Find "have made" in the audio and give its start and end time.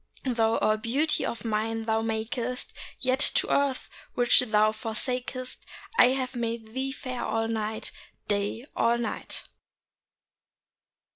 6.07-6.73